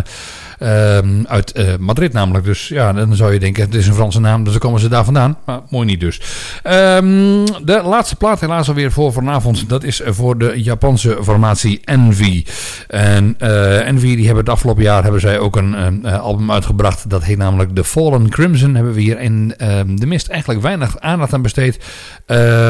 uh, 0.62 0.98
uit 1.24 1.52
uh, 1.56 1.76
Madrid 1.78 2.12
namelijk. 2.12 2.44
Dus 2.44 2.68
ja, 2.68 2.92
dan 2.92 3.14
zou 3.14 3.32
je 3.32 3.38
denken, 3.38 3.62
het 3.62 3.74
is 3.74 3.86
een 3.86 3.94
Franse 3.94 4.20
naam, 4.20 4.42
dus 4.44 4.52
dan 4.52 4.60
komen 4.60 4.80
ze 4.80 4.88
daar 4.88 5.04
vandaan. 5.04 5.38
Maar 5.44 5.60
mooi 5.70 5.86
niet 5.86 6.00
dus. 6.00 6.20
Um, 6.64 7.44
de 7.64 7.80
laatste 7.84 8.16
plaat 8.16 8.40
helaas 8.40 8.68
alweer 8.68 8.92
voor 8.92 9.12
vanavond. 9.12 9.68
Dat 9.68 9.84
is 9.84 10.00
voor 10.04 10.38
de 10.38 10.62
Japanse 10.62 11.18
formatie 11.22 11.80
Envy. 11.84 12.44
En 12.88 13.36
uh, 13.42 13.86
Envy, 13.86 14.16
die 14.16 14.26
hebben 14.26 14.44
het 14.44 14.52
afgelopen 14.52 14.82
jaar 14.82 15.02
hebben 15.02 15.20
zij 15.20 15.38
ook 15.38 15.56
een 15.56 16.06
album 16.06 16.50
uitgebracht. 16.52 17.10
Dat 17.10 17.24
heet 17.24 17.38
namelijk 17.38 17.74
The 17.74 17.84
Fallen 17.84 18.28
Crimson. 18.28 18.74
Hebben 18.74 18.92
we 18.94 19.00
hier 19.00 19.20
in 19.20 19.54
de 19.86 20.06
mist 20.06 20.28
eigenlijk 20.28 20.62
weinig 20.62 21.00
aandacht 21.00 21.32
aan 21.32 21.42
besteed. 21.42 21.78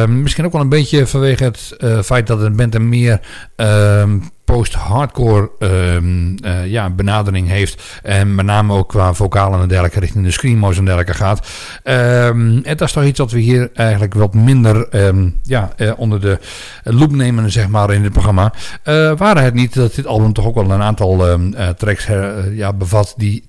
misschien 0.08 0.44
ook 0.44 0.52
wel 0.52 0.60
een 0.60 0.68
beetje 0.68 1.06
vanwege 1.06 1.44
het 1.44 1.76
feit 2.04 2.26
dat 2.26 2.40
het 2.40 2.56
band 2.56 2.74
een 2.74 2.88
meer 2.88 3.20
post-hardcore 4.52 5.50
um, 5.58 6.34
uh, 6.44 6.66
ja, 6.66 6.90
benadering 6.90 7.48
heeft. 7.48 8.00
En 8.02 8.34
met 8.34 8.46
name 8.46 8.74
ook 8.74 8.88
qua 8.88 9.14
vocalen 9.14 9.60
en 9.60 9.68
dergelijke 9.68 10.00
richting 10.00 10.24
de 10.24 10.30
screamos 10.30 10.78
en 10.78 10.84
dergelijke 10.84 11.14
gaat. 11.14 11.48
En 11.82 12.62
dat 12.62 12.80
is 12.80 12.92
toch 12.92 13.04
iets 13.04 13.18
wat 13.18 13.30
we 13.30 13.38
hier 13.38 13.70
eigenlijk 13.74 14.14
wat 14.14 14.34
minder 14.34 15.06
um, 15.06 15.38
ja, 15.42 15.72
uh, 15.76 15.92
onder 15.96 16.20
de 16.20 16.38
loop 16.82 17.10
nemen 17.10 17.50
zeg 17.50 17.68
maar 17.68 17.92
in 17.92 18.02
het 18.02 18.12
programma. 18.12 18.52
Uh, 18.84 19.12
waren 19.16 19.44
het 19.44 19.54
niet 19.54 19.74
dat 19.74 19.94
dit 19.94 20.06
album 20.06 20.32
toch 20.32 20.46
ook 20.46 20.54
wel 20.54 20.70
een 20.70 20.82
aantal 20.82 21.38
tracks 21.76 22.08
ja, 22.50 22.72
bevat 22.72 23.14
die 23.16 23.47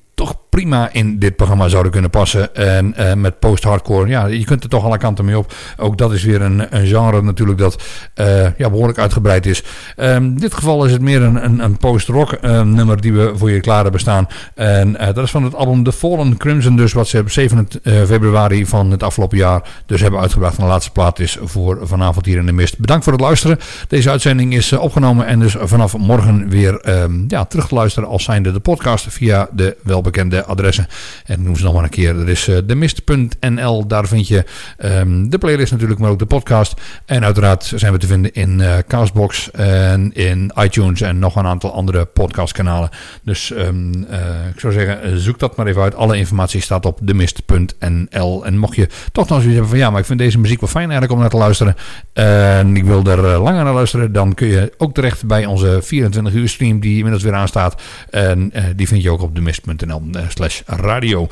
prima 0.59 0.89
in 0.91 1.19
dit 1.19 1.35
programma 1.35 1.67
zouden 1.67 1.91
kunnen 1.91 2.09
passen. 2.09 2.55
En 2.55 2.93
uh, 2.99 3.13
met 3.13 3.39
post-hardcore, 3.39 4.07
ja, 4.07 4.25
je 4.25 4.45
kunt 4.45 4.63
er 4.63 4.69
toch 4.69 4.85
alle 4.85 4.97
kanten 4.97 5.25
mee 5.25 5.37
op. 5.37 5.53
Ook 5.77 5.97
dat 5.97 6.13
is 6.13 6.23
weer 6.23 6.41
een, 6.41 6.75
een 6.75 6.87
genre 6.87 7.21
natuurlijk 7.21 7.57
dat 7.57 7.83
uh, 8.15 8.57
ja, 8.57 8.69
behoorlijk 8.69 8.97
uitgebreid 8.97 9.45
is. 9.45 9.63
Um, 9.97 10.23
in 10.23 10.35
dit 10.35 10.53
geval 10.53 10.85
is 10.85 10.91
het 10.91 11.01
meer 11.01 11.21
een, 11.21 11.43
een, 11.43 11.59
een 11.59 11.77
post-rock 11.77 12.37
uh, 12.41 12.61
nummer 12.61 13.01
die 13.01 13.13
we 13.13 13.31
voor 13.35 13.51
je 13.51 13.59
klaar 13.59 13.83
hebben 13.83 13.99
staan. 13.99 14.27
En 14.55 14.91
dat 14.93 15.17
is 15.17 15.31
van 15.31 15.43
het 15.43 15.55
album 15.55 15.83
The 15.83 15.91
Fallen 15.91 16.37
Crimson, 16.37 16.75
dus 16.75 16.93
wat 16.93 17.07
ze 17.07 17.19
op 17.19 17.31
7 17.31 17.67
februari 17.83 18.65
van 18.65 18.91
het 18.91 19.03
afgelopen 19.03 19.37
jaar 19.37 19.61
dus 19.85 20.01
hebben 20.01 20.19
uitgebracht. 20.19 20.57
En 20.57 20.63
de 20.63 20.69
laatste 20.69 20.91
plaat 20.91 21.19
is 21.19 21.37
voor 21.41 21.79
vanavond 21.81 22.25
hier 22.25 22.37
in 22.37 22.45
de 22.45 22.51
mist. 22.51 22.77
Bedankt 22.77 23.03
voor 23.03 23.13
het 23.13 23.21
luisteren. 23.21 23.57
Deze 23.87 24.09
uitzending 24.09 24.53
is 24.53 24.73
opgenomen 24.73 25.25
en 25.25 25.39
dus 25.39 25.55
vanaf 25.59 25.97
morgen 25.97 26.49
weer 26.49 27.01
um, 27.01 27.25
ja, 27.27 27.45
terug 27.45 27.67
te 27.67 27.75
luisteren 27.75 28.09
als 28.09 28.23
zijnde 28.23 28.51
de 28.51 28.59
podcast 28.59 29.05
via 29.09 29.49
de 29.51 29.77
welbekende 29.83 30.45
adressen. 30.49 30.87
En 31.25 31.43
noem 31.43 31.55
ze 31.55 31.63
nog 31.63 31.73
maar 31.73 31.83
een 31.83 31.89
keer. 31.89 32.13
Dat 32.13 32.27
is 32.27 32.47
uh, 32.47 32.57
demist.nl. 32.65 33.87
Daar 33.87 34.07
vind 34.07 34.27
je 34.27 34.45
um, 34.77 35.29
de 35.29 35.37
playlist 35.37 35.71
natuurlijk, 35.71 35.99
maar 35.99 36.09
ook 36.09 36.19
de 36.19 36.25
podcast. 36.25 36.73
En 37.05 37.23
uiteraard 37.23 37.71
zijn 37.75 37.93
we 37.93 37.99
te 37.99 38.07
vinden 38.07 38.33
in 38.33 38.59
uh, 38.59 38.77
Castbox 38.87 39.51
en 39.51 40.13
in 40.13 40.51
iTunes 40.57 41.01
en 41.01 41.19
nog 41.19 41.35
een 41.35 41.45
aantal 41.45 41.73
andere 41.73 42.05
podcastkanalen. 42.05 42.89
Dus 43.23 43.51
um, 43.51 43.93
uh, 43.93 44.17
ik 44.53 44.59
zou 44.59 44.73
zeggen, 44.73 45.19
zoek 45.19 45.39
dat 45.39 45.55
maar 45.55 45.67
even 45.67 45.81
uit. 45.81 45.95
Alle 45.95 46.17
informatie 46.17 46.61
staat 46.61 46.85
op 46.85 46.99
demist.nl. 47.01 48.45
En 48.45 48.57
mocht 48.57 48.75
je 48.75 48.87
toch 49.11 49.29
nog 49.29 49.37
zoiets 49.37 49.53
hebben 49.53 49.69
van 49.69 49.77
ja, 49.77 49.89
maar 49.89 49.99
ik 49.99 50.05
vind 50.05 50.19
deze 50.19 50.39
muziek 50.39 50.59
wel 50.59 50.69
fijn 50.69 50.91
eigenlijk 50.91 51.13
om 51.13 51.19
naar 51.19 51.29
te 51.29 51.37
luisteren. 51.37 51.75
En 52.13 52.75
ik 52.75 52.83
wil 52.83 53.05
er 53.05 53.39
langer 53.39 53.63
naar 53.63 53.73
luisteren. 53.73 54.11
Dan 54.11 54.33
kun 54.33 54.47
je 54.47 54.73
ook 54.77 54.93
terecht 54.93 55.25
bij 55.25 55.45
onze 55.45 55.79
24 55.83 56.33
uur 56.33 56.49
stream 56.49 56.79
die 56.79 56.95
inmiddels 56.95 57.23
weer 57.23 57.33
aanstaat. 57.33 57.81
En 58.09 58.53
die 58.75 58.87
vind 58.87 59.03
je 59.03 59.11
ook 59.11 59.21
op 59.21 59.35
demist.nl 59.35 60.01
slash 60.29 60.61
radio. 60.65 61.27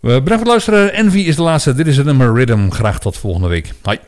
Bedankt 0.00 0.28
voor 0.28 0.36
het 0.36 0.46
luisteren. 0.46 0.92
Envy 0.92 1.18
is 1.18 1.36
de 1.36 1.42
laatste. 1.42 1.74
Dit 1.74 1.86
is 1.86 1.96
het 1.96 2.06
nummer 2.06 2.34
Rhythm. 2.34 2.70
Graag 2.70 3.00
tot 3.00 3.16
volgende 3.16 3.48
week. 3.48 3.72
Hoi. 3.82 3.98